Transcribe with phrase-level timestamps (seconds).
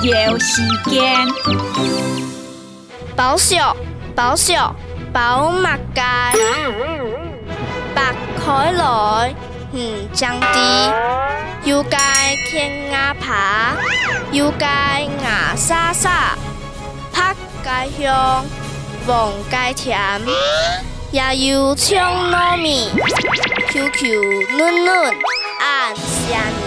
[0.00, 1.26] 念药时间，
[3.14, 3.56] 保石
[4.14, 4.52] 保石
[5.12, 5.62] 保物
[5.94, 6.02] 街，
[7.94, 8.14] 白
[8.44, 9.34] 开来，
[9.72, 10.90] 嗯，降低，
[11.64, 11.98] 又该
[12.48, 13.76] 天牙爬，
[14.30, 16.36] 又该牙沙沙，
[17.12, 18.44] 拍街香，
[19.06, 20.20] 望街甜。
[21.10, 22.88] 也有青糯米
[23.68, 25.14] ，QQ 嫩嫩，
[25.60, 26.61] 暗香。